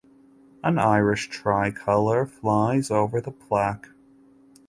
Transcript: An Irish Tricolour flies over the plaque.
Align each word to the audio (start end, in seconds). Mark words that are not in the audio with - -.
An 0.63 0.79
Irish 0.79 1.29
Tricolour 1.29 2.25
flies 2.25 2.89
over 2.89 3.21
the 3.21 3.29
plaque. 3.29 3.89